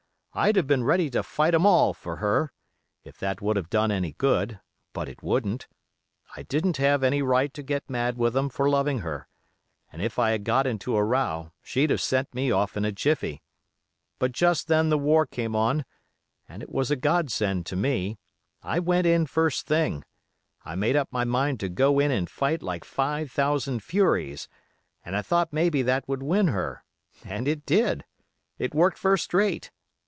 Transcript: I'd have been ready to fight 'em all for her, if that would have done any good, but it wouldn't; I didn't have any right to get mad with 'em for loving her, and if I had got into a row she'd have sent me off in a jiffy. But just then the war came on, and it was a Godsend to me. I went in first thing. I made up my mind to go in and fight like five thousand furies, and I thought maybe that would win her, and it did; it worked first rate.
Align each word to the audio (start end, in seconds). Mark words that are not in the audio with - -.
I'd 0.33 0.55
have 0.55 0.65
been 0.65 0.85
ready 0.85 1.09
to 1.09 1.23
fight 1.23 1.53
'em 1.53 1.65
all 1.65 1.93
for 1.93 2.15
her, 2.15 2.53
if 3.03 3.17
that 3.17 3.41
would 3.41 3.57
have 3.57 3.69
done 3.69 3.91
any 3.91 4.13
good, 4.13 4.61
but 4.93 5.09
it 5.09 5.21
wouldn't; 5.21 5.67
I 6.37 6.43
didn't 6.43 6.77
have 6.77 7.03
any 7.03 7.21
right 7.21 7.53
to 7.53 7.61
get 7.61 7.89
mad 7.89 8.17
with 8.17 8.37
'em 8.37 8.47
for 8.47 8.69
loving 8.69 8.99
her, 8.99 9.27
and 9.91 10.01
if 10.01 10.17
I 10.17 10.29
had 10.31 10.45
got 10.45 10.65
into 10.65 10.95
a 10.95 11.03
row 11.03 11.51
she'd 11.61 11.89
have 11.89 11.99
sent 11.99 12.33
me 12.33 12.49
off 12.49 12.77
in 12.77 12.85
a 12.85 12.93
jiffy. 12.93 13.43
But 14.19 14.31
just 14.31 14.69
then 14.69 14.87
the 14.87 14.97
war 14.97 15.25
came 15.25 15.53
on, 15.53 15.83
and 16.47 16.63
it 16.63 16.69
was 16.69 16.89
a 16.89 16.95
Godsend 16.95 17.65
to 17.65 17.75
me. 17.75 18.17
I 18.63 18.79
went 18.79 19.05
in 19.05 19.25
first 19.25 19.67
thing. 19.67 20.05
I 20.63 20.75
made 20.75 20.95
up 20.95 21.11
my 21.11 21.25
mind 21.25 21.59
to 21.59 21.67
go 21.67 21.99
in 21.99 22.09
and 22.09 22.29
fight 22.29 22.63
like 22.63 22.85
five 22.85 23.29
thousand 23.29 23.83
furies, 23.83 24.47
and 25.03 25.13
I 25.17 25.23
thought 25.23 25.51
maybe 25.51 25.81
that 25.81 26.07
would 26.07 26.23
win 26.23 26.47
her, 26.47 26.85
and 27.25 27.49
it 27.49 27.65
did; 27.65 28.05
it 28.57 28.73
worked 28.73 28.97
first 28.97 29.33
rate. 29.33 29.71